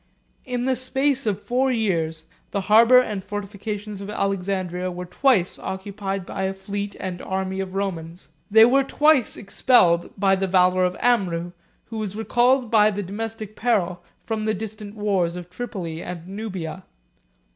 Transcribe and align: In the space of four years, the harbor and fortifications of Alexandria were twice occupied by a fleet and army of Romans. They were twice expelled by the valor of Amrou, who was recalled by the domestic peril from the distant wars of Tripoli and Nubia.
In 0.45 0.65
the 0.65 0.75
space 0.75 1.27
of 1.27 1.43
four 1.43 1.71
years, 1.71 2.25
the 2.49 2.61
harbor 2.61 2.97
and 2.99 3.23
fortifications 3.23 4.01
of 4.01 4.09
Alexandria 4.09 4.89
were 4.91 5.05
twice 5.05 5.59
occupied 5.59 6.25
by 6.25 6.45
a 6.45 6.55
fleet 6.55 6.95
and 6.99 7.21
army 7.21 7.59
of 7.59 7.75
Romans. 7.75 8.29
They 8.49 8.65
were 8.65 8.83
twice 8.83 9.37
expelled 9.37 10.09
by 10.17 10.35
the 10.37 10.47
valor 10.47 10.85
of 10.85 10.95
Amrou, 10.97 11.53
who 11.91 11.99
was 11.99 12.15
recalled 12.15 12.71
by 12.71 12.89
the 12.89 13.03
domestic 13.03 13.55
peril 13.55 14.01
from 14.25 14.45
the 14.45 14.55
distant 14.55 14.95
wars 14.95 15.35
of 15.35 15.51
Tripoli 15.51 16.01
and 16.01 16.27
Nubia. 16.27 16.83